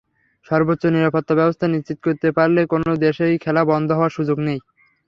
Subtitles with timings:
[0.47, 4.59] সর্বোচ্চ নিরাপত্তাব্যবস্থা নিশ্চিত করতে পারলে কোনো দেশেই খেলা বন্ধ হওয়ার সুযোগ নেই।